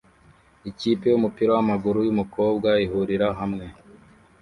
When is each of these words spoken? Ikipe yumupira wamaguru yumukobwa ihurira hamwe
Ikipe 0.69 1.05
yumupira 1.09 1.51
wamaguru 1.55 1.99
yumukobwa 2.07 2.69
ihurira 2.85 3.27
hamwe 3.39 3.65